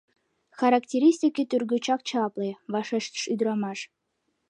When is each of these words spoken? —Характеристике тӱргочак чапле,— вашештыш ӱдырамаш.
—Характеристике 0.59 1.43
тӱргочак 1.49 2.01
чапле,— 2.09 2.49
вашештыш 2.73 3.23
ӱдырамаш. 3.33 3.79